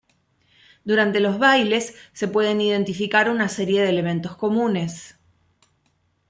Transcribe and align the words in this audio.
Durante 0.83 1.19
los 1.19 1.37
bailes 1.37 1.93
se 2.11 2.27
pueden 2.27 2.59
identificar 2.59 3.29
una 3.29 3.49
serie 3.49 3.83
de 3.83 3.89
elementos 3.89 4.35
comunes. 4.35 5.15